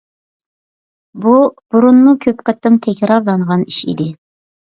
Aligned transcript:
بۇ، 1.25 1.33
بۇرۇنمۇ 1.75 2.15
كۆپ 2.25 2.41
قېتىم 2.49 2.81
تەكرارلانغان 2.87 3.67
ئىش 3.69 3.81
ئىدى. 3.93 4.09